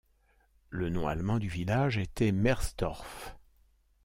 [0.71, 3.37] Le nom allemand du village était Merzdorf.